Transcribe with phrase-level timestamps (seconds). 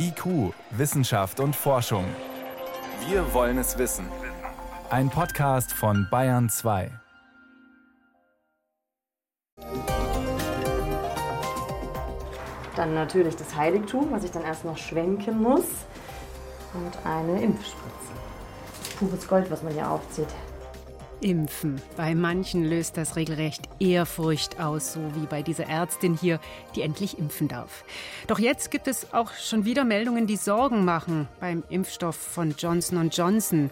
[0.00, 2.04] IQ, Wissenschaft und Forschung.
[3.08, 4.06] Wir wollen es wissen.
[4.90, 6.92] Ein Podcast von Bayern 2.
[12.76, 15.66] Dann natürlich das Heiligtum, was ich dann erst noch schwenken muss.
[16.74, 17.82] Und eine Impfspritze.
[19.00, 20.28] Pures Gold, was man hier aufzieht.
[21.20, 21.80] Impfen.
[21.96, 26.40] Bei manchen löst das regelrecht Ehrfurcht aus, so wie bei dieser Ärztin hier,
[26.74, 27.84] die endlich impfen darf.
[28.26, 33.10] Doch jetzt gibt es auch schon wieder Meldungen, die Sorgen machen beim Impfstoff von Johnson
[33.10, 33.70] Johnson.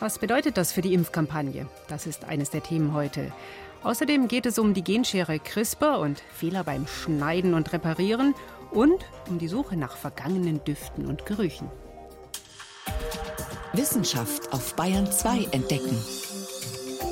[0.00, 1.66] Was bedeutet das für die Impfkampagne?
[1.88, 3.32] Das ist eines der Themen heute.
[3.82, 8.34] Außerdem geht es um die Genschere CRISPR und Fehler beim Schneiden und Reparieren
[8.70, 11.70] und um die Suche nach vergangenen Düften und Gerüchen.
[13.72, 15.98] Wissenschaft auf Bayern 2 entdecken.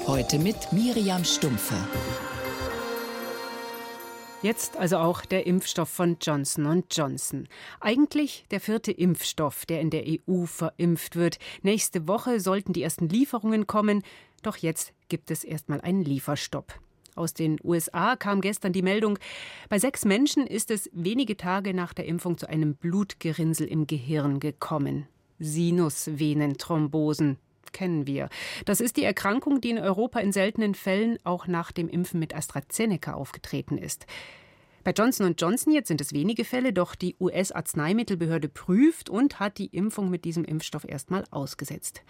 [0.07, 1.77] Heute mit Miriam Stumpfe.
[4.43, 7.47] Jetzt also auch der Impfstoff von Johnson Johnson.
[7.81, 11.39] Eigentlich der vierte Impfstoff, der in der EU verimpft wird.
[11.63, 14.03] Nächste Woche sollten die ersten Lieferungen kommen,
[14.43, 16.75] doch jetzt gibt es erstmal einen Lieferstopp.
[17.15, 19.21] Aus den USA kam gestern die Meldung,
[19.69, 24.41] bei sechs Menschen ist es wenige Tage nach der Impfung zu einem Blutgerinnsel im Gehirn
[24.41, 25.07] gekommen.
[25.39, 27.39] Sinusvenenthrombosen
[27.73, 28.29] kennen wir.
[28.65, 32.35] Das ist die Erkrankung, die in Europa in seltenen Fällen auch nach dem Impfen mit
[32.35, 34.07] AstraZeneca aufgetreten ist.
[34.85, 39.67] Bei Johnson Johnson jetzt sind es wenige Fälle, doch die US-Arzneimittelbehörde prüft und hat die
[39.67, 42.03] Impfung mit diesem Impfstoff erstmal ausgesetzt.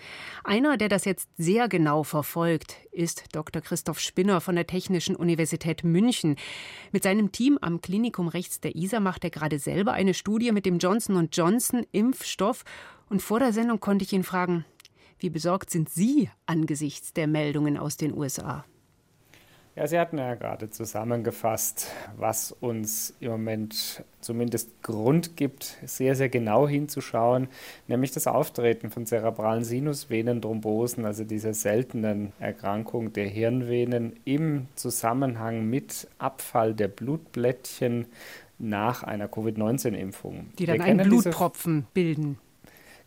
[0.43, 3.61] Einer, der das jetzt sehr genau verfolgt, ist Dr.
[3.61, 6.37] Christoph Spinner von der Technischen Universität München.
[6.93, 10.65] Mit seinem Team am Klinikum rechts der ISA macht er gerade selber eine Studie mit
[10.65, 12.65] dem Johnson Johnson Impfstoff.
[13.11, 14.65] Und vor der Sendung konnte ich ihn fragen,
[15.23, 18.65] wie besorgt sind Sie angesichts der Meldungen aus den USA?
[19.75, 21.87] Ja, Sie hatten ja gerade zusammengefasst,
[22.19, 27.49] was uns im Moment zumindest Grund gibt, sehr, sehr genau hinzuschauen,
[27.89, 36.07] nämlich das Auftreten von zerebralen Sinusvenenthrombosen, also dieser seltenen Erkrankung der Hirnvenen im Zusammenhang mit
[36.19, 38.07] Abfall der Blutblättchen
[38.59, 40.51] nach einer Covid-19-Impfung.
[40.59, 42.37] Die dann einen Blutpropfen bilden.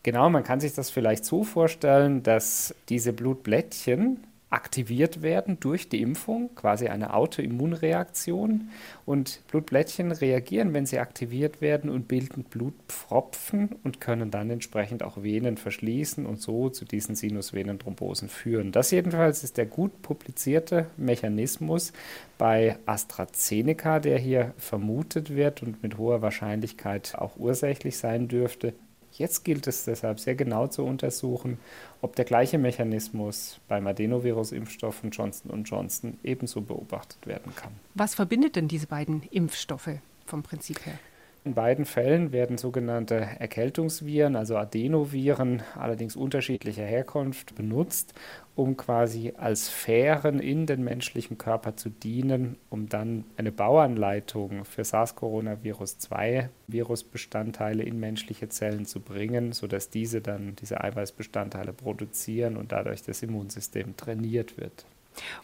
[0.06, 6.00] Genau, man kann sich das vielleicht so vorstellen, dass diese Blutblättchen aktiviert werden durch die
[6.00, 8.68] Impfung, quasi eine Autoimmunreaktion.
[9.04, 15.24] Und Blutblättchen reagieren, wenn sie aktiviert werden und bilden Blutpfropfen und können dann entsprechend auch
[15.24, 18.70] Venen verschließen und so zu diesen Sinusvenenthrombosen führen.
[18.70, 21.92] Das jedenfalls ist der gut publizierte Mechanismus
[22.38, 28.72] bei AstraZeneca, der hier vermutet wird und mit hoher Wahrscheinlichkeit auch ursächlich sein dürfte.
[29.18, 31.58] Jetzt gilt es deshalb sehr genau zu untersuchen,
[32.02, 37.72] ob der gleiche Mechanismus beim Adenovirus-Impfstoff von Johnson Johnson ebenso beobachtet werden kann.
[37.94, 40.98] Was verbindet denn diese beiden Impfstoffe vom Prinzip her?
[41.46, 48.14] In beiden Fällen werden sogenannte Erkältungsviren, also Adenoviren, allerdings unterschiedlicher Herkunft, benutzt,
[48.56, 54.82] um quasi als Fähren in den menschlichen Körper zu dienen, um dann eine Bauanleitung für
[54.82, 63.04] SARS-CoV-2 Virusbestandteile in menschliche Zellen zu bringen, sodass diese dann diese Eiweißbestandteile produzieren und dadurch
[63.04, 64.84] das Immunsystem trainiert wird.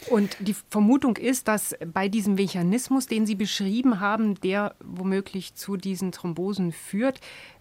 [0.08, 5.76] Und die Vermutung ist, dass bei diesem Mechanismus, den Sie beschrieben haben, der womöglich zu
[5.76, 7.20] diesen Thrombosen führt,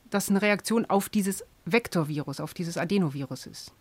[0.09, 3.73] dass eine Reaktion auf dieses Vektorvirus, auf dieses Adenovirus ist.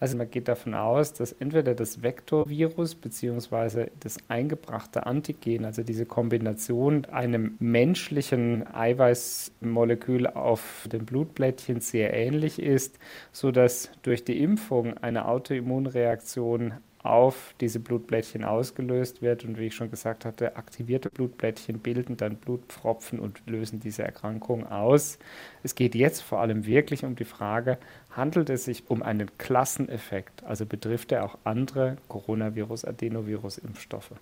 [0.00, 3.86] Also man geht davon aus, dass entweder das Vektorvirus bzw.
[4.00, 12.98] das eingebrachte Antigen, also diese Kombination einem menschlichen Eiweißmolekül auf dem Blutblättchen sehr ähnlich ist,
[13.32, 19.44] sodass durch die Impfung eine Autoimmunreaktion auf diese Blutblättchen ausgelöst wird.
[19.44, 24.66] Und wie ich schon gesagt hatte, aktivierte Blutblättchen bilden dann Blutpfropfen und lösen diese Erkrankung
[24.66, 25.18] aus.
[25.62, 27.76] Es geht jetzt vor allem wirklich um die Frage,
[28.10, 30.44] handelt es sich um einen Klasseneffekt?
[30.44, 34.12] Also betrifft er auch andere Coronavirus-Adenovirus-Impfstoffe?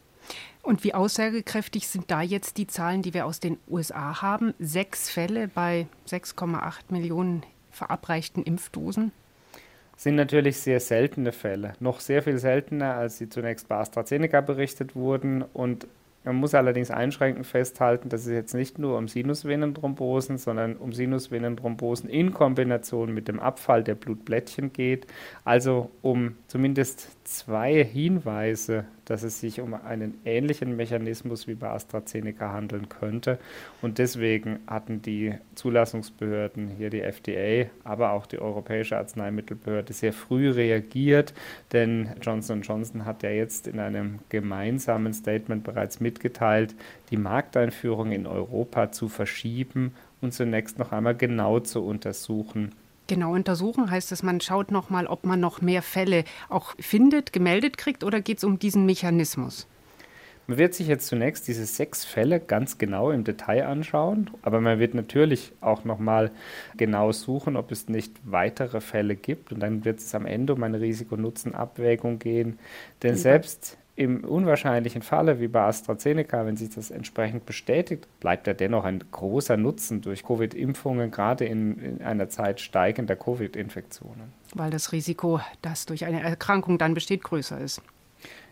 [0.63, 4.55] Und wie aussagekräftig sind da jetzt die Zahlen, die wir aus den USA haben?
[4.59, 9.13] Sechs Fälle bei 6,8 Millionen verabreichten Impfdosen?
[10.03, 14.97] Sind natürlich sehr seltene Fälle, noch sehr viel seltener, als sie zunächst bei AstraZeneca berichtet
[14.97, 15.43] wurden.
[15.43, 15.87] Und
[16.25, 22.11] man muss allerdings einschränkend festhalten, dass es jetzt nicht nur um Sinusvenenthrombosen, sondern um Sinusvenenthrombosen
[22.11, 25.07] in Kombination mit dem Abfall der Blutblättchen geht.
[25.45, 32.53] Also um zumindest zwei Hinweise dass es sich um einen ähnlichen Mechanismus wie bei AstraZeneca
[32.53, 33.39] handeln könnte.
[33.81, 40.51] Und deswegen hatten die Zulassungsbehörden, hier die FDA, aber auch die Europäische Arzneimittelbehörde, sehr früh
[40.51, 41.35] reagiert,
[41.73, 46.75] denn Johnson Johnson hat ja jetzt in einem gemeinsamen Statement bereits mitgeteilt,
[47.11, 52.73] die Markteinführung in Europa zu verschieben und zunächst noch einmal genau zu untersuchen.
[53.09, 57.33] Genau untersuchen heißt es, man schaut noch mal, ob man noch mehr Fälle auch findet,
[57.33, 59.67] gemeldet kriegt oder geht es um diesen Mechanismus?
[60.49, 64.81] Man wird sich jetzt zunächst diese sechs Fälle ganz genau im Detail anschauen, aber man
[64.81, 66.33] wird natürlich auch nochmal
[66.77, 70.63] genau suchen, ob es nicht weitere Fälle gibt und dann wird es am Ende um
[70.63, 72.59] eine Risiko-Nutzen-Abwägung gehen.
[73.03, 78.55] Denn selbst im unwahrscheinlichen Falle wie bei AstraZeneca, wenn sich das entsprechend bestätigt, bleibt ja
[78.55, 84.33] dennoch ein großer Nutzen durch Covid-Impfungen, gerade in, in, einer Zeit steigender Covid-Infektionen.
[84.55, 87.83] Weil das Risiko, das durch eine Erkrankung dann besteht, größer ist.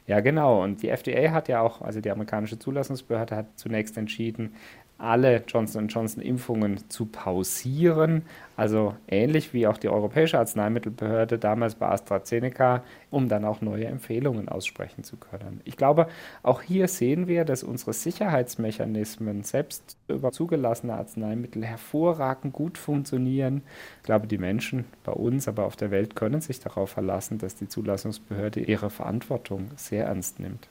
[0.06, 0.62] Ja, genau.
[0.62, 4.54] Und die FDA hat ja auch, also die amerikanische Zulassungsbehörde hat zunächst entschieden,
[5.00, 8.22] alle Johnson Johnson Impfungen zu pausieren,
[8.56, 14.48] also ähnlich wie auch die Europäische Arzneimittelbehörde damals bei AstraZeneca, um dann auch neue Empfehlungen
[14.48, 15.60] aussprechen zu können.
[15.64, 16.08] Ich glaube,
[16.42, 23.62] auch hier sehen wir, dass unsere Sicherheitsmechanismen selbst über zugelassene Arzneimittel hervorragend gut funktionieren.
[23.98, 27.56] Ich glaube, die Menschen bei uns, aber auf der Welt können sich darauf verlassen, dass
[27.56, 30.68] die Zulassungsbehörde ihre Verantwortung sehr ernst nimmt.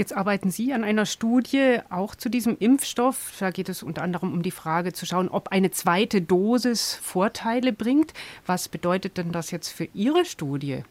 [0.00, 3.36] Jetzt arbeiten Sie an einer Studie auch zu diesem Impfstoff.
[3.38, 7.74] Da geht es unter anderem um die Frage zu schauen, ob eine zweite Dosis Vorteile
[7.74, 8.14] bringt.
[8.46, 10.84] Was bedeutet denn das jetzt für Ihre Studie?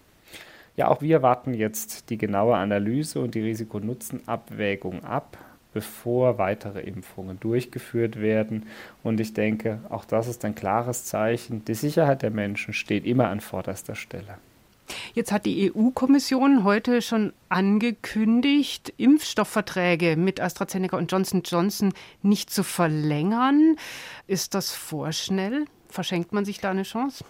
[0.75, 5.39] Ja, auch wir warten jetzt die genaue Analyse und die Risiko-Nutzen-Abwägung ab,
[5.73, 8.67] bevor weitere Impfungen durchgeführt werden.
[9.01, 11.65] Und ich denke, auch das ist ein klares Zeichen.
[11.65, 14.37] Die Sicherheit der Menschen steht immer an vorderster Stelle.
[15.13, 22.63] Jetzt hat die EU-Kommission heute schon angekündigt, Impfstoffverträge mit AstraZeneca und Johnson Johnson nicht zu
[22.63, 23.75] verlängern.
[24.27, 25.65] Ist das vorschnell?
[25.89, 27.23] Verschenkt man sich da eine Chance?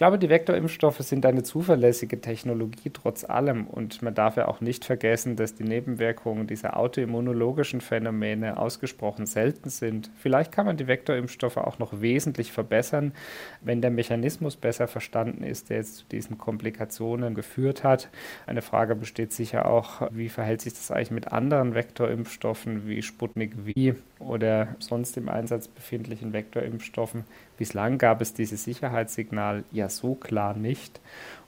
[0.00, 4.86] Glaube, die Vektorimpfstoffe sind eine zuverlässige Technologie trotz allem und man darf ja auch nicht
[4.86, 10.10] vergessen, dass die Nebenwirkungen dieser autoimmunologischen Phänomene ausgesprochen selten sind.
[10.16, 13.12] Vielleicht kann man die Vektorimpfstoffe auch noch wesentlich verbessern,
[13.60, 18.08] wenn der Mechanismus besser verstanden ist, der jetzt zu diesen Komplikationen geführt hat.
[18.46, 23.54] Eine Frage besteht sicher auch, wie verhält sich das eigentlich mit anderen Vektorimpfstoffen wie Sputnik
[23.66, 27.24] V oder sonst im Einsatz befindlichen Vektorimpfstoffen.
[27.56, 31.00] Bislang gab es dieses Sicherheitssignal ja so klar nicht.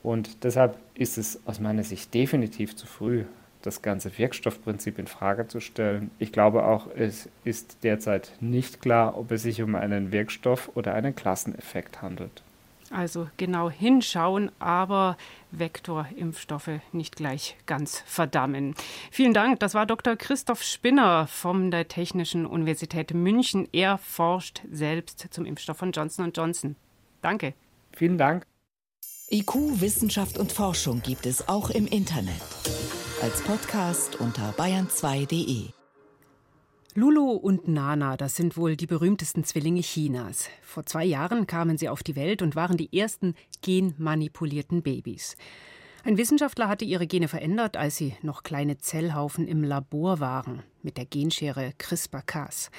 [0.03, 3.25] Und deshalb ist es aus meiner Sicht definitiv zu früh,
[3.63, 6.11] das ganze Wirkstoffprinzip in Frage zu stellen.
[6.19, 10.95] Ich glaube auch, es ist derzeit nicht klar, ob es sich um einen Wirkstoff oder
[10.95, 12.43] einen Klasseneffekt handelt.
[12.93, 15.17] Also genau hinschauen, aber
[15.51, 18.75] Vektorimpfstoffe nicht gleich ganz verdammen.
[19.11, 19.61] Vielen Dank.
[19.61, 20.17] Das war Dr.
[20.17, 23.67] Christoph Spinner von der Technischen Universität München.
[23.73, 26.77] Er forscht selbst zum Impfstoff von Johnson Johnson.
[27.23, 27.55] Danke.
[27.93, 28.47] Vielen Dank.
[29.31, 32.43] IQ, Wissenschaft und Forschung gibt es auch im Internet.
[33.23, 35.82] Als Podcast unter bayern2.de.
[36.95, 40.51] Lulu und Nana, das sind wohl die berühmtesten Zwillinge Chinas.
[40.61, 45.37] Vor zwei Jahren kamen sie auf die Welt und waren die ersten genmanipulierten Babys.
[46.05, 50.99] Ein Wissenschaftler hatte ihre Gene verändert, als sie noch kleine Zellhaufen im Labor waren, mit
[50.99, 52.71] der Genschere CRISPR-Cas.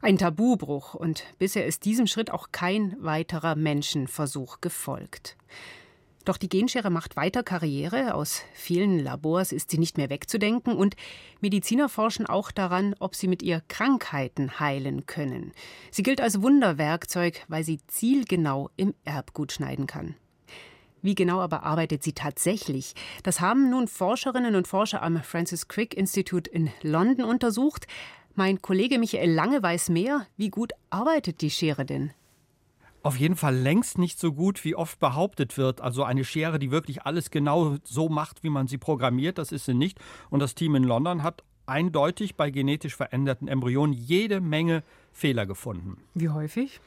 [0.00, 5.36] Ein Tabubruch und bisher ist diesem Schritt auch kein weiterer Menschenversuch gefolgt.
[6.28, 8.12] Doch die Genschere macht weiter Karriere.
[8.12, 10.76] Aus vielen Labors ist sie nicht mehr wegzudenken.
[10.76, 10.94] Und
[11.40, 15.52] Mediziner forschen auch daran, ob sie mit ihr Krankheiten heilen können.
[15.90, 20.16] Sie gilt als Wunderwerkzeug, weil sie zielgenau im Erbgut schneiden kann.
[21.00, 22.92] Wie genau aber arbeitet sie tatsächlich?
[23.22, 27.86] Das haben nun Forscherinnen und Forscher am Francis Crick Institute in London untersucht.
[28.34, 30.26] Mein Kollege Michael Lange weiß mehr.
[30.36, 32.12] Wie gut arbeitet die Schere denn?
[33.08, 35.80] Auf jeden Fall längst nicht so gut, wie oft behauptet wird.
[35.80, 39.64] Also eine Schere, die wirklich alles genau so macht, wie man sie programmiert, das ist
[39.64, 39.98] sie nicht.
[40.28, 45.96] Und das Team in London hat eindeutig bei genetisch veränderten Embryonen jede Menge Fehler gefunden.
[46.12, 46.82] Wie häufig?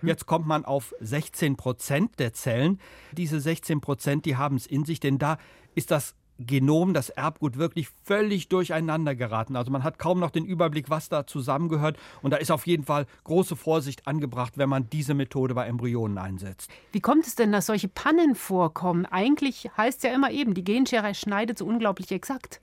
[0.00, 2.80] Jetzt kommt man auf 16 Prozent der Zellen.
[3.12, 5.36] Diese 16 Prozent, die haben es in sich, denn da
[5.74, 9.56] ist das Genom, das Erbgut wirklich völlig durcheinander geraten.
[9.56, 11.98] Also man hat kaum noch den Überblick, was da zusammengehört.
[12.22, 16.18] Und da ist auf jeden Fall große Vorsicht angebracht, wenn man diese Methode bei Embryonen
[16.18, 16.70] einsetzt.
[16.92, 19.04] Wie kommt es denn, dass solche Pannen vorkommen?
[19.06, 22.60] Eigentlich heißt es ja immer eben, die Genschere schneidet so unglaublich exakt.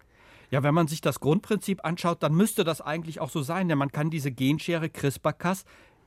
[0.51, 3.77] Ja, wenn man sich das Grundprinzip anschaut, dann müsste das eigentlich auch so sein, denn
[3.77, 5.65] man kann diese Genschere CRISPR-Cas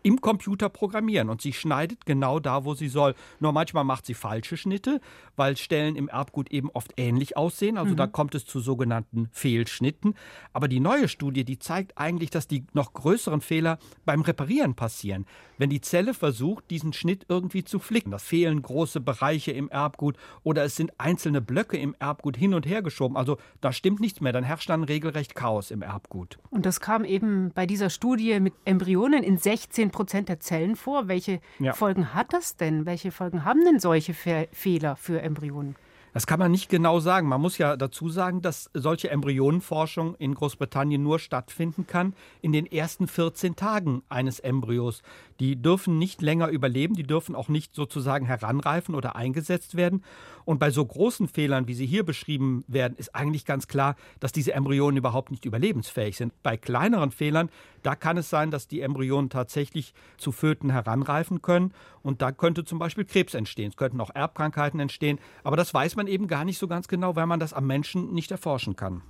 [0.08, 3.14] im Computer programmieren und sie schneidet genau da, wo sie soll.
[3.40, 5.02] Nur manchmal macht sie falsche Schnitte,
[5.36, 7.76] weil Stellen im Erbgut eben oft ähnlich aussehen.
[7.76, 7.96] Also mhm.
[7.98, 10.14] da kommt es zu sogenannten Fehlschnitten.
[10.54, 15.26] Aber die neue Studie, die zeigt eigentlich, dass die noch größeren Fehler beim Reparieren passieren.
[15.58, 18.10] Wenn die Zelle versucht, diesen Schnitt irgendwie zu flicken.
[18.10, 22.64] Das fehlen große Bereiche im Erbgut oder es sind einzelne Blöcke im Erbgut hin und
[22.64, 23.18] her geschoben.
[23.18, 24.32] Also da stimmt nichts mehr.
[24.32, 26.38] Dann herrscht dann regelrecht Chaos im Erbgut.
[26.48, 31.08] Und das kam eben bei dieser Studie mit Embryonen in 16 Prozent der Zellen vor.
[31.08, 31.72] Welche ja.
[31.72, 32.86] Folgen hat das denn?
[32.86, 35.74] Welche Folgen haben denn solche Fe Fehler für Embryonen?
[36.12, 37.28] Das kann man nicht genau sagen.
[37.28, 42.66] Man muss ja dazu sagen, dass solche Embryonenforschung in Großbritannien nur stattfinden kann in den
[42.66, 45.02] ersten 14 Tagen eines Embryos.
[45.40, 50.02] Die dürfen nicht länger überleben, die dürfen auch nicht sozusagen heranreifen oder eingesetzt werden.
[50.44, 54.32] Und bei so großen Fehlern, wie sie hier beschrieben werden, ist eigentlich ganz klar, dass
[54.32, 56.32] diese Embryonen überhaupt nicht überlebensfähig sind.
[56.42, 57.50] Bei kleineren Fehlern,
[57.82, 61.72] da kann es sein, dass die Embryonen tatsächlich zu Föten heranreifen können.
[62.02, 63.68] Und da könnte zum Beispiel Krebs entstehen.
[63.68, 65.18] Es könnten auch Erbkrankheiten entstehen.
[65.44, 68.12] Aber das weiß man eben gar nicht so ganz genau, weil man das am Menschen
[68.12, 69.02] nicht erforschen kann.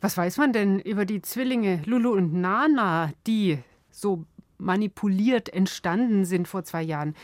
[0.00, 3.58] Was weiß man denn über die Zwillinge Lulu und Nana, die
[3.90, 4.26] so
[4.62, 7.14] manipuliert entstanden sind vor zwei Jahren.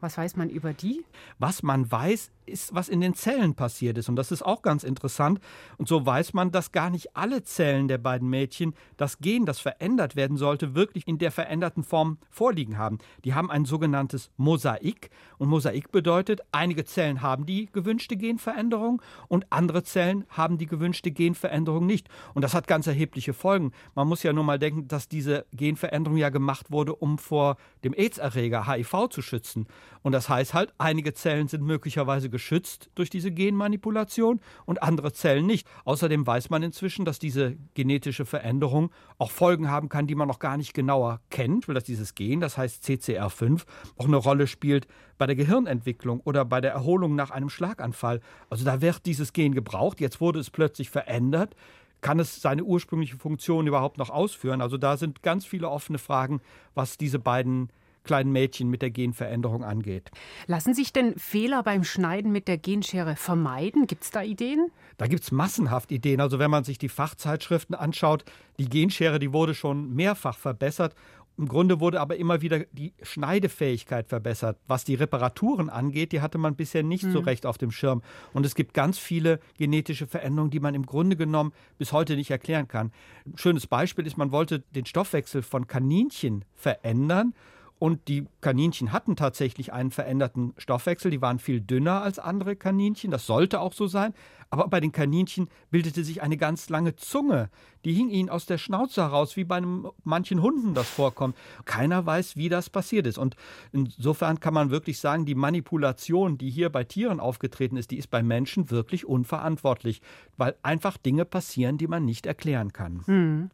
[0.00, 1.04] Was weiß man über die?
[1.38, 4.08] Was man weiß, ist, was in den Zellen passiert ist.
[4.08, 5.40] Und das ist auch ganz interessant.
[5.78, 9.60] Und so weiß man, dass gar nicht alle Zellen der beiden Mädchen das Gen, das
[9.60, 12.98] verändert werden sollte, wirklich in der veränderten Form vorliegen haben.
[13.24, 15.10] Die haben ein sogenanntes Mosaik.
[15.38, 21.10] Und Mosaik bedeutet, einige Zellen haben die gewünschte Genveränderung und andere Zellen haben die gewünschte
[21.10, 22.08] Genveränderung nicht.
[22.34, 23.72] Und das hat ganz erhebliche Folgen.
[23.94, 27.94] Man muss ja nur mal denken, dass diese Genveränderung ja gemacht wurde, um vor dem
[27.94, 29.66] AIDS-Erreger HIV zu schützen.
[30.02, 35.46] Und das heißt halt, einige Zellen sind möglicherweise geschützt durch diese Genmanipulation und andere Zellen
[35.46, 35.66] nicht.
[35.84, 40.38] Außerdem weiß man inzwischen, dass diese genetische Veränderung auch Folgen haben kann, die man noch
[40.38, 43.64] gar nicht genauer kennt, weil das dieses Gen, das heißt CCR5,
[43.98, 44.86] auch eine Rolle spielt
[45.18, 48.20] bei der Gehirnentwicklung oder bei der Erholung nach einem Schlaganfall.
[48.48, 51.54] Also da wird dieses Gen gebraucht, jetzt wurde es plötzlich verändert
[52.00, 54.60] kann es seine ursprüngliche Funktion überhaupt noch ausführen?
[54.62, 56.40] Also da sind ganz viele offene Fragen,
[56.74, 57.68] was diese beiden
[58.04, 60.10] kleinen Mädchen mit der Genveränderung angeht.
[60.46, 63.86] Lassen sich denn Fehler beim Schneiden mit der Genschere vermeiden?
[63.86, 64.70] Gibt es da Ideen?
[64.96, 66.20] Da gibt es massenhaft Ideen.
[66.20, 68.24] Also wenn man sich die Fachzeitschriften anschaut,
[68.58, 70.94] die Genschere, die wurde schon mehrfach verbessert
[71.40, 74.58] im Grunde wurde aber immer wieder die Schneidefähigkeit verbessert.
[74.66, 77.12] Was die Reparaturen angeht, die hatte man bisher nicht mhm.
[77.12, 78.02] so recht auf dem Schirm.
[78.34, 82.30] Und es gibt ganz viele genetische Veränderungen, die man im Grunde genommen bis heute nicht
[82.30, 82.92] erklären kann.
[83.24, 87.32] Ein schönes Beispiel ist, man wollte den Stoffwechsel von Kaninchen verändern
[87.80, 91.10] und die Kaninchen hatten tatsächlich einen veränderten Stoffwechsel.
[91.10, 93.10] Die waren viel dünner als andere Kaninchen.
[93.10, 94.12] Das sollte auch so sein.
[94.50, 97.48] Aber bei den Kaninchen bildete sich eine ganz lange Zunge.
[97.86, 101.34] Die hing ihnen aus der Schnauze heraus, wie bei einem, manchen Hunden das vorkommt.
[101.64, 103.16] Keiner weiß, wie das passiert ist.
[103.16, 103.34] Und
[103.72, 108.10] insofern kann man wirklich sagen, die Manipulation, die hier bei Tieren aufgetreten ist, die ist
[108.10, 110.02] bei Menschen wirklich unverantwortlich,
[110.36, 113.06] weil einfach Dinge passieren, die man nicht erklären kann.
[113.06, 113.50] Hm.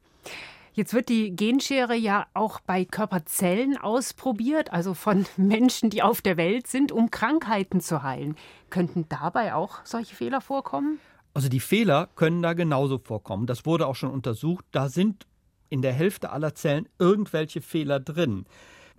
[0.77, 6.37] Jetzt wird die Genschere ja auch bei Körperzellen ausprobiert, also von Menschen, die auf der
[6.37, 8.37] Welt sind, um Krankheiten zu heilen.
[8.69, 11.01] Könnten dabei auch solche Fehler vorkommen?
[11.33, 13.47] Also die Fehler können da genauso vorkommen.
[13.47, 14.67] Das wurde auch schon untersucht.
[14.71, 15.27] Da sind
[15.71, 18.45] in der Hälfte aller Zellen irgendwelche Fehler drin.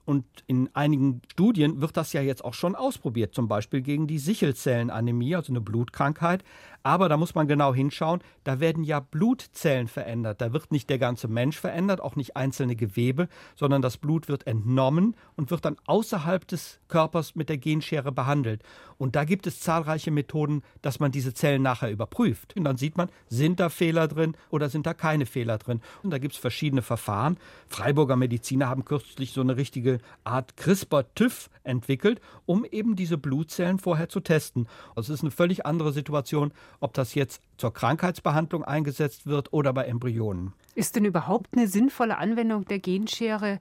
[0.04, 4.20] Und in einigen Studien wird das ja jetzt auch schon ausprobiert, zum Beispiel gegen die
[4.20, 6.44] Sichelzellenanämie, also eine Blutkrankheit.
[6.88, 10.40] Aber da muss man genau hinschauen, da werden ja Blutzellen verändert.
[10.40, 13.28] Da wird nicht der ganze Mensch verändert, auch nicht einzelne Gewebe,
[13.58, 18.64] sondern das Blut wird entnommen und wird dann außerhalb des Körpers mit der Genschere behandelt.
[18.98, 22.56] Und da gibt es zahlreiche Methoden, dass man diese Zellen nachher überprüft.
[22.56, 25.82] Und dann sieht man, sind da Fehler drin oder sind da keine Fehler drin.
[26.04, 27.36] Und da gibt es verschiedene Verfahren.
[27.68, 34.08] Freiburger Mediziner haben kürzlich so eine richtige Art CRISPR-TÜV entwickelt, um eben diese Blutzellen vorher
[34.08, 34.70] zu testen.
[34.96, 39.74] Also es ist eine völlig andere Situation, ob das jetzt zur Krankheitsbehandlung eingesetzt wird oder
[39.74, 40.54] bei Embryonen.
[40.76, 43.60] Ist denn überhaupt eine sinnvolle Anwendung der Genschere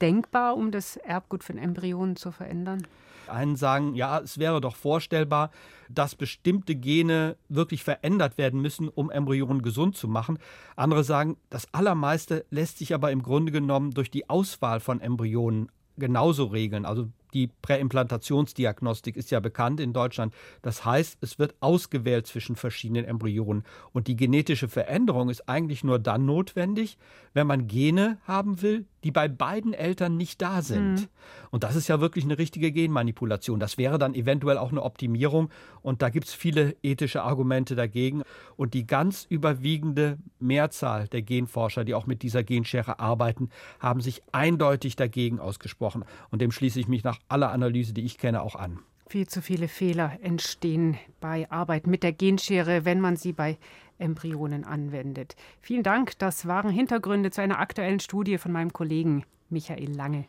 [0.00, 2.86] denkbar, um das Erbgut von Embryonen zu verändern?
[3.28, 5.50] Einen sagen, ja, es wäre doch vorstellbar,
[5.88, 10.38] dass bestimmte Gene wirklich verändert werden müssen, um Embryonen gesund zu machen.
[10.76, 15.70] Andere sagen, das Allermeiste lässt sich aber im Grunde genommen durch die Auswahl von Embryonen
[15.96, 16.84] genauso regeln.
[16.84, 20.34] Also die Präimplantationsdiagnostik ist ja bekannt in Deutschland.
[20.62, 23.64] Das heißt, es wird ausgewählt zwischen verschiedenen Embryonen.
[23.92, 26.98] Und die genetische Veränderung ist eigentlich nur dann notwendig,
[27.34, 30.94] wenn man Gene haben will, die bei beiden Eltern nicht da sind.
[30.94, 31.08] Mhm.
[31.50, 33.60] Und das ist ja wirklich eine richtige Genmanipulation.
[33.60, 35.50] Das wäre dann eventuell auch eine Optimierung.
[35.82, 38.22] Und da gibt es viele ethische Argumente dagegen.
[38.56, 44.22] Und die ganz überwiegende Mehrzahl der Genforscher, die auch mit dieser Genschere arbeiten, haben sich
[44.32, 46.04] eindeutig dagegen ausgesprochen.
[46.30, 48.78] Und dem schließe ich mich nach aller Analyse, die ich kenne, auch an.
[49.08, 53.58] Viel zu viele Fehler entstehen bei Arbeit mit der Genschere, wenn man sie bei
[54.02, 55.36] Embryonen anwendet.
[55.60, 56.18] Vielen Dank.
[56.18, 60.26] Das waren Hintergründe zu einer aktuellen Studie von meinem Kollegen Michael Lange.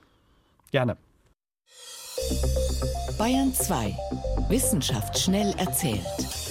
[0.72, 0.98] Gerne.
[3.18, 3.96] Bayern 2.
[4.50, 6.43] Wissenschaft schnell erzählt.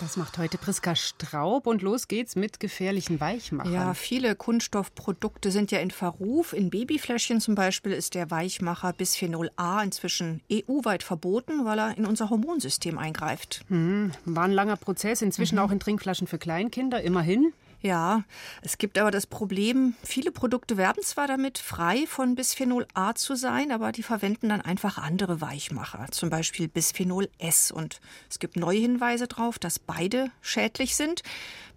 [0.00, 3.72] Das macht heute Priska Straub und los geht's mit gefährlichen Weichmachern.
[3.72, 6.52] Ja, viele Kunststoffprodukte sind ja in Verruf.
[6.52, 12.06] In Babyfläschchen zum Beispiel ist der Weichmacher Bisphenol A inzwischen EU-weit verboten, weil er in
[12.06, 13.64] unser Hormonsystem eingreift.
[13.68, 15.62] Hm, war ein langer Prozess, inzwischen mhm.
[15.62, 17.52] auch in Trinkflaschen für Kleinkinder, immerhin.
[17.82, 18.22] Ja,
[18.62, 23.34] es gibt aber das Problem, viele Produkte werben zwar damit, frei von Bisphenol A zu
[23.34, 27.72] sein, aber die verwenden dann einfach andere Weichmacher, zum Beispiel Bisphenol S.
[27.72, 31.24] Und es gibt neue Hinweise darauf, dass beide schädlich sind.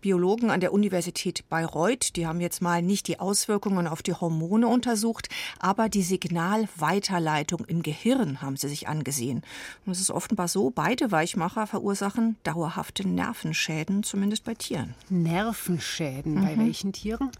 [0.02, 4.68] Biologen an der Universität Bayreuth, die haben jetzt mal nicht die Auswirkungen auf die Hormone
[4.68, 9.42] untersucht, aber die Signalweiterleitung im Gehirn haben sie sich angesehen.
[9.84, 14.94] Und es ist offenbar so, beide Weichmacher verursachen dauerhafte Nervenschäden, zumindest bei Tieren.
[15.10, 15.95] Nervenschäden?
[16.36, 16.42] Mhm.
[16.44, 17.32] Bei welchen Tieren?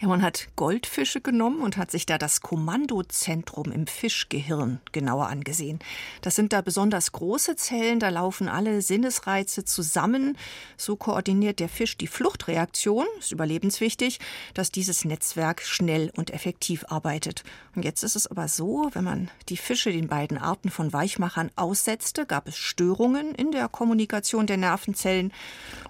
[0.00, 5.78] Ja, man hat Goldfische genommen und hat sich da das Kommandozentrum im Fischgehirn genauer angesehen.
[6.20, 10.36] Das sind da besonders große Zellen, da laufen alle Sinnesreize zusammen.
[10.76, 14.20] So koordiniert der Fisch die Fluchtreaktion, ist überlebenswichtig,
[14.52, 17.42] dass dieses Netzwerk schnell und effektiv arbeitet.
[17.74, 21.50] Und jetzt ist es aber so, wenn man die Fische den beiden Arten von Weichmachern
[21.56, 25.32] aussetzte, gab es Störungen in der Kommunikation der Nervenzellen.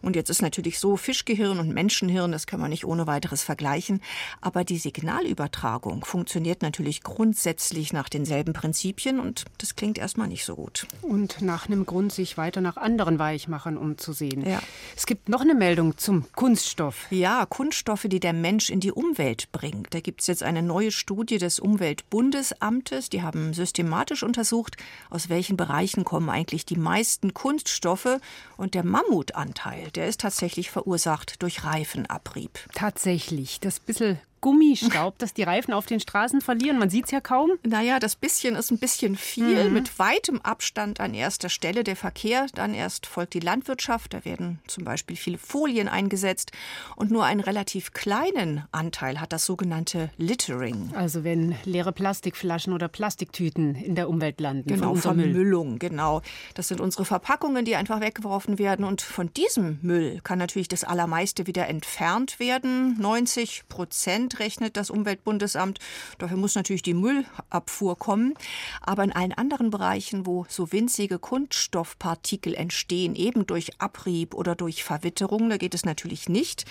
[0.02, 3.63] Und jetzt ist natürlich so, Fischgehirn und Menschenhirn, das kann man nicht ohne weiteres vergleichen
[3.64, 4.00] vergleichen.
[4.40, 10.56] Aber die Signalübertragung funktioniert natürlich grundsätzlich nach denselben Prinzipien und das klingt erstmal nicht so
[10.56, 10.87] gut.
[11.02, 14.47] Und nach einem Grund, sich weiter nach anderen Weichmachern umzusehen.
[14.47, 14.61] Ja.
[14.97, 17.06] Es gibt noch eine Meldung zum Kunststoff.
[17.11, 19.94] Ja, Kunststoffe, die der Mensch in die Umwelt bringt.
[19.94, 23.09] Da gibt es jetzt eine neue Studie des Umweltbundesamtes.
[23.09, 24.76] Die haben systematisch untersucht,
[25.09, 28.18] aus welchen Bereichen kommen eigentlich die meisten Kunststoffe.
[28.56, 32.59] Und der Mammutanteil, der ist tatsächlich verursacht durch Reifenabrieb.
[32.75, 36.79] Tatsächlich das bisschen Gummistaub, das die Reifen auf den Straßen verlieren.
[36.79, 37.53] Man sieht es ja kaum.
[37.67, 39.65] Naja, das bisschen ist ein bisschen viel.
[39.65, 39.73] Mhm.
[39.73, 42.49] Mit weitem Abstand an erster Stelle der Verkehr.
[42.55, 44.13] Dann erst folgt die Landwirtschaft.
[44.13, 46.53] Da werden zum Beispiel viele Folien eingesetzt.
[46.95, 50.93] Und nur einen relativ kleinen Anteil hat das sogenannte Littering.
[50.95, 54.69] Also wenn leere Plastikflaschen oder Plastiktüten in der Umwelt landen.
[54.69, 55.79] Genau, Vermüllung, Müll.
[55.79, 56.21] genau.
[56.53, 58.85] Das sind unsere Verpackungen, die einfach weggeworfen werden.
[58.85, 63.00] Und von diesem Müll kann natürlich das Allermeiste wieder entfernt werden.
[63.00, 65.78] 90 Prozent rechnet das Umweltbundesamt.
[66.18, 68.34] Dafür muss natürlich die Müllabfuhr kommen.
[68.80, 74.84] Aber in allen anderen Bereichen, wo so winzige Kunststoffpartikel entstehen, eben durch Abrieb oder durch
[74.84, 76.64] Verwitterung, da geht es natürlich nicht.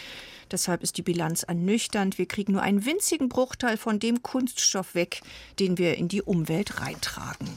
[0.51, 2.17] Deshalb ist die Bilanz ernüchternd.
[2.17, 5.21] Wir kriegen nur einen winzigen Bruchteil von dem Kunststoff weg,
[5.59, 7.47] den wir in die Umwelt reintragen.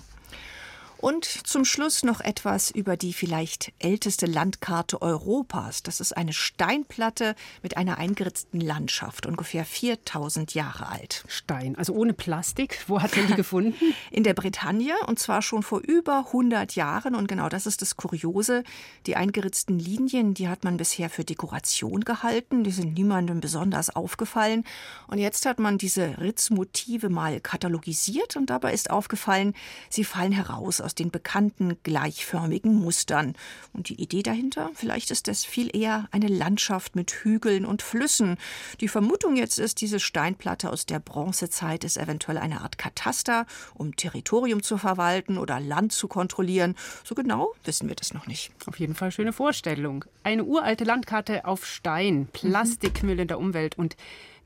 [0.99, 5.83] Und zum Schluss noch etwas über die vielleicht älteste Landkarte Europas.
[5.83, 11.25] Das ist eine Steinplatte mit einer eingeritzten Landschaft, ungefähr 4000 Jahre alt.
[11.29, 12.83] Stein, also ohne Plastik.
[12.87, 13.95] Wo hat man die gefunden?
[14.11, 17.15] In der Bretagne und zwar schon vor über 100 Jahren.
[17.15, 18.65] Und genau das ist das Kuriose.
[19.07, 22.65] Die eingeritzten Linien, die hat man bisher für Dekoration gehalten.
[22.65, 24.65] Die sind niemandem besonders aufgefallen.
[25.09, 29.55] Und jetzt hat man diese Ritzmotive mal katalogisiert und dabei ist aufgefallen,
[29.91, 33.35] sie fallen heraus aus den bekannten gleichförmigen Mustern.
[33.75, 38.39] Und die Idee dahinter, vielleicht ist es viel eher eine Landschaft mit Hügeln und Flüssen.
[38.81, 43.97] Die Vermutung jetzt ist, diese Steinplatte aus der Bronzezeit ist eventuell eine Art Kataster, um
[43.97, 46.77] Territorium zu verwalten oder Land zu kontrollieren.
[47.05, 48.53] So genau wissen wir das noch nicht.
[48.67, 50.05] Auf jeden Fall schöne Vorstellung.
[50.23, 53.97] Eine uralte Landkarte auf Stein, Plastikmüll in der Umwelt und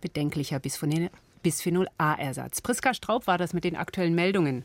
[0.01, 2.63] bedenklicher Bisphenol A-Ersatz.
[2.63, 4.65] Priska Straub war das mit den aktuellen Meldungen.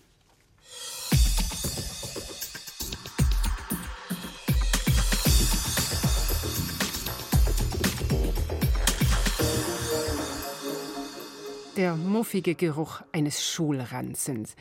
[11.78, 14.56] Der muffige Geruch eines Schulranzens,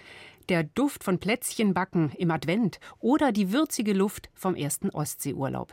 [0.48, 5.72] der Duft von Plätzchenbacken im Advent oder die würzige Luft vom ersten Ostseeurlaub.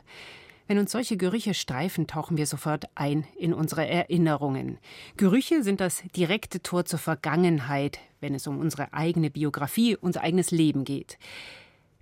[0.67, 4.77] Wenn uns solche Gerüche streifen, tauchen wir sofort ein in unsere Erinnerungen.
[5.17, 10.51] Gerüche sind das direkte Tor zur Vergangenheit, wenn es um unsere eigene Biografie, unser eigenes
[10.51, 11.17] Leben geht.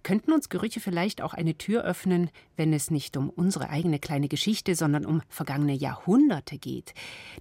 [0.03, 4.29] Könnten uns Gerüche vielleicht auch eine Tür öffnen, wenn es nicht um unsere eigene kleine
[4.29, 6.93] Geschichte, sondern um vergangene Jahrhunderte geht?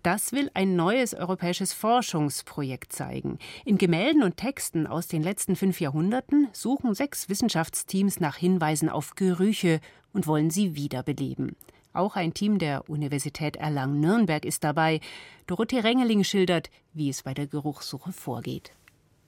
[0.03, 3.39] Das will ein neues europäisches Forschungsprojekt zeigen.
[3.65, 9.15] In Gemälden und Texten aus den letzten fünf Jahrhunderten suchen sechs Wissenschaftsteams nach Hinweisen auf
[9.15, 9.81] Gerüche
[10.13, 11.55] und wollen sie wiederbeleben.
[11.93, 15.01] Auch ein Team der Universität Erlangen-Nürnberg ist dabei.
[15.47, 18.73] Dorothee Rengeling schildert, wie es bei der Geruchssuche vorgeht.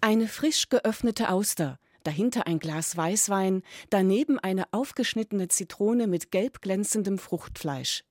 [0.01, 7.19] Eine frisch geöffnete Auster– dahinter ein Glas Weißwein, daneben eine aufgeschnittene Zitrone mit gelb glänzendem
[7.19, 8.05] Fruchtfleisch.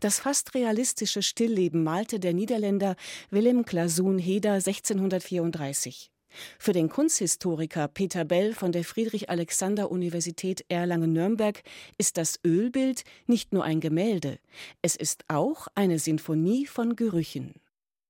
[0.00, 2.96] Das fast realistische Stillleben malte der Niederländer
[3.30, 6.10] Willem Clazoon Heder 1634.
[6.58, 11.62] Für den Kunsthistoriker Peter Bell von der Friedrich-Alexander-Universität Erlangen-Nürnberg
[11.98, 14.38] ist das Ölbild nicht nur ein Gemälde,
[14.82, 17.54] es ist auch eine Sinfonie von Gerüchen.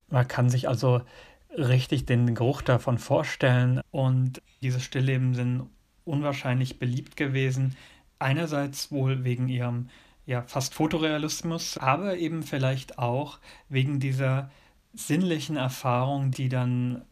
[0.09, 1.03] Man kann sich also
[1.51, 5.71] richtig den Geruch davon vorstellen und diese Stillleben sind
[6.05, 7.77] unwahrscheinlich beliebt gewesen.
[8.19, 9.89] Einerseits wohl wegen ihrem
[10.25, 14.51] ja fast Fotorealismus, aber eben vielleicht auch wegen dieser
[14.93, 17.05] sinnlichen Erfahrung, die dann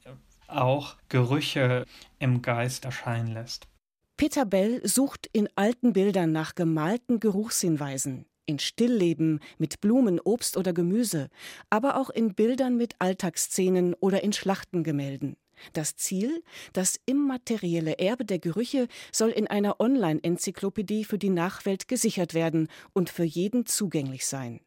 [0.48, 1.84] auch Gerüche
[2.18, 3.68] im Geist erscheinen lässt.
[4.16, 10.72] Peter Bell sucht in alten Bildern nach gemalten Geruchshinweisen, in Stillleben mit Blumen, Obst oder
[10.72, 11.28] Gemüse,
[11.70, 15.36] aber auch in Bildern mit Alltagsszenen oder in Schlachtengemälden.
[15.72, 22.34] Das Ziel, das immaterielle Erbe der Gerüche soll in einer Online-Enzyklopädie für die Nachwelt gesichert
[22.34, 24.60] werden und für jeden zugänglich sein.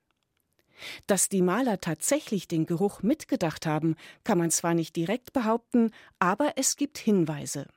[1.07, 6.53] Dass die Maler tatsächlich den Geruch mitgedacht haben, kann man zwar nicht direkt behaupten, aber
[6.55, 7.67] es gibt Hinweise.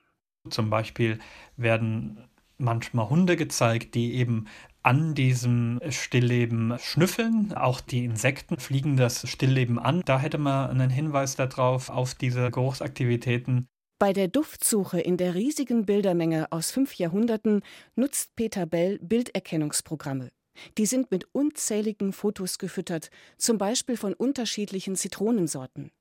[0.49, 1.19] Zum Beispiel
[1.57, 4.47] werden manchmal Hunde gezeigt, die eben
[4.83, 7.53] an diesem Stillleben schnüffeln.
[7.53, 10.01] Auch die Insekten fliegen das Stillleben an.
[10.05, 13.67] Da hätte man einen Hinweis darauf, auf diese Geruchsaktivitäten.
[13.99, 17.61] Bei der Duftsuche in der riesigen Bildermenge aus fünf Jahrhunderten
[17.95, 20.31] nutzt Peter Bell Bilderkennungsprogramme.
[20.77, 25.91] Die sind mit unzähligen Fotos gefüttert, zum Beispiel von unterschiedlichen Zitronensorten.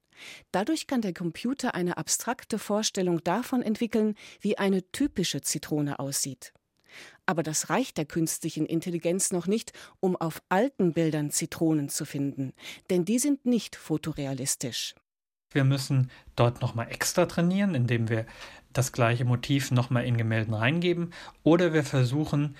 [0.52, 6.52] Dadurch kann der Computer eine abstrakte Vorstellung davon entwickeln, wie eine typische Zitrone aussieht.
[7.30, 12.52] Aber das reicht der künstlichen Intelligenz noch nicht, um auf alten Bildern Zitronen zu finden,
[12.90, 14.96] denn die sind nicht fotorealistisch.
[15.52, 18.26] Wir müssen dort nochmal extra trainieren, indem wir
[18.72, 21.12] das gleiche Motiv nochmal in Gemälden reingeben,
[21.44, 22.56] oder wir versuchen,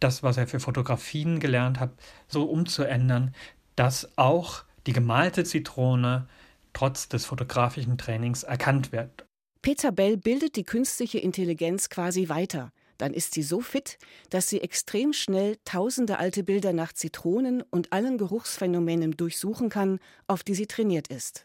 [0.00, 1.92] das, was er für Fotografien gelernt hat,
[2.26, 3.36] so umzuändern,
[3.76, 6.26] dass auch die gemalte Zitrone
[6.72, 9.26] trotz des fotografischen Trainings erkannt wird.
[9.62, 12.72] Peter Bell bildet die künstliche Intelligenz quasi weiter.
[12.98, 13.98] Dann ist sie so fit,
[14.30, 20.42] dass sie extrem schnell tausende alte Bilder nach Zitronen und allen Geruchsphänomenen durchsuchen kann, auf
[20.42, 21.44] die sie trainiert ist.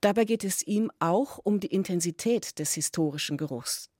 [0.00, 3.90] Dabei geht es ihm auch um die Intensität des historischen Geruchs.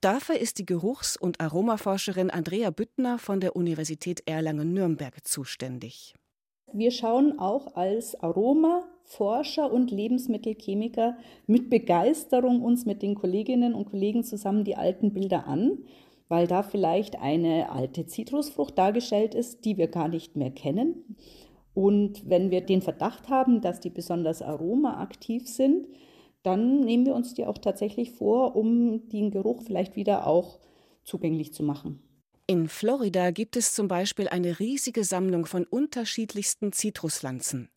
[0.00, 6.14] Dafür ist die Geruchs- und Aromaforscherin Andrea Büttner von der Universität Erlangen-Nürnberg zuständig.
[6.72, 11.16] Wir schauen auch als Aromaforscher und Lebensmittelchemiker
[11.48, 15.78] mit Begeisterung uns mit den Kolleginnen und Kollegen zusammen die alten Bilder an,
[16.30, 21.16] weil da vielleicht eine alte Zitrusfrucht dargestellt ist, die wir gar nicht mehr kennen.
[21.74, 25.88] Und wenn wir den Verdacht haben, dass die besonders aromaaktiv sind,
[26.44, 30.60] dann nehmen wir uns die auch tatsächlich vor, um den Geruch vielleicht wieder auch
[31.02, 32.00] zugänglich zu machen.
[32.46, 37.70] In Florida gibt es zum Beispiel eine riesige Sammlung von unterschiedlichsten Zitruspflanzen.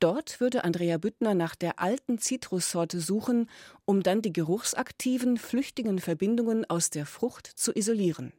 [0.00, 3.48] Dort würde Andrea Büttner nach der alten Zitrussorte suchen,
[3.84, 8.32] um dann die geruchsaktiven, flüchtigen Verbindungen aus der Frucht zu isolieren.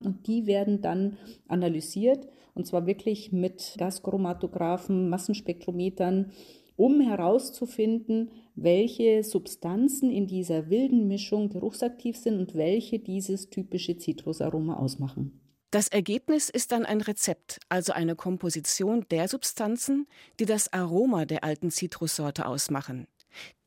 [0.00, 1.16] Und die werden dann
[1.48, 6.32] analysiert, und zwar wirklich mit Gaschromatographen, Massenspektrometern,
[6.76, 14.76] um herauszufinden, welche Substanzen in dieser wilden Mischung geruchsaktiv sind und welche dieses typische Zitrusaroma
[14.76, 15.40] ausmachen.
[15.70, 20.06] Das Ergebnis ist dann ein Rezept, also eine Komposition der Substanzen,
[20.40, 23.06] die das Aroma der alten Zitrussorte ausmachen.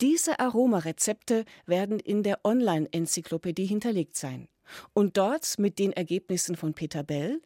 [0.02, 4.48] Diese Aromarezepte werden in der Online-Enzyklopädie hinterlegt sein
[4.94, 7.40] und dort mit den Ergebnissen von Peter Bell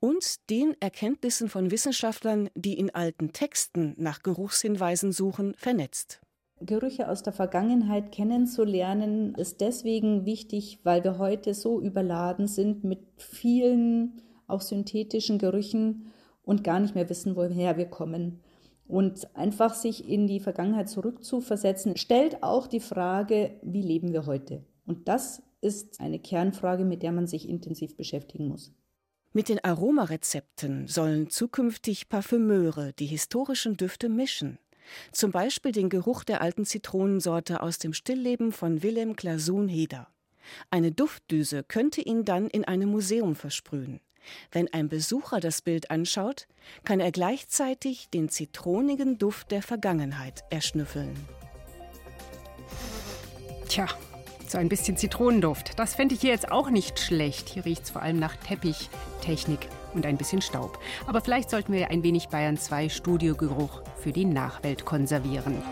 [0.00, 6.20] und den Erkenntnissen von Wissenschaftlern, die in alten Texten nach Geruchshinweisen suchen, vernetzt.
[6.60, 13.00] Gerüche aus der Vergangenheit kennenzulernen, ist deswegen wichtig, weil wir heute so überladen sind mit
[13.16, 16.10] vielen auch synthetischen Gerüchen
[16.42, 18.40] und gar nicht mehr wissen, woher wir kommen.
[18.86, 24.64] Und einfach sich in die Vergangenheit zurückzuversetzen, stellt auch die Frage, wie leben wir heute?
[24.84, 28.72] Und das ist eine Kernfrage, mit der man sich intensiv beschäftigen muss.
[29.32, 34.58] Mit den Aromarezepten sollen zukünftig Parfümeure die historischen Düfte mischen.
[35.12, 40.08] Zum Beispiel den Geruch der alten Zitronensorte aus dem Stillleben von Wilhelm Glasun-Heder.
[40.70, 44.00] Eine Duftdüse könnte ihn dann in einem Museum versprühen.
[44.52, 46.46] Wenn ein Besucher das Bild anschaut,
[46.84, 51.14] kann er gleichzeitig den zitronigen Duft der Vergangenheit erschnüffeln.
[53.68, 53.86] Tja,
[54.46, 55.78] so ein bisschen Zitronenduft.
[55.78, 57.48] Das fände ich hier jetzt auch nicht schlecht.
[57.48, 58.90] Hier riecht es vor allem nach Teppich,
[59.22, 60.78] Technik und ein bisschen Staub.
[61.06, 65.62] Aber vielleicht sollten wir ein wenig Bayern 2 Studiogeruch für die Nachwelt konservieren.